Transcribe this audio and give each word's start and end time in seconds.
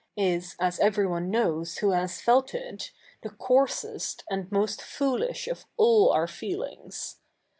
is, 0.17 0.55
as 0.59 0.79
everyone 0.79 1.29
knows 1.29 1.77
who 1.77 1.91
has 1.91 2.21
felt 2.21 2.55
it., 2.55 2.91
the 3.21 3.29
coarsest 3.29 4.23
and 4.31 4.51
most 4.51 4.81
foolish 4.81 5.47
of 5.47 5.65
all 5.77 6.11
our 6.11 6.25
feelings. 6.25 7.19